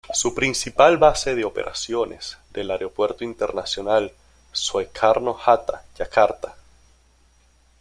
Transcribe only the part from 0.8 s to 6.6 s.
base de operaciones del Aeropuerto Internacional Soekarno-Hatta, Yakarta.